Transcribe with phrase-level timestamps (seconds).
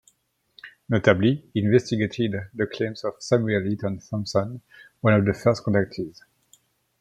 [0.89, 4.59] Notably, he investigated the claims of Samuel Eaton Thompson,
[4.99, 6.23] one of the first contactees.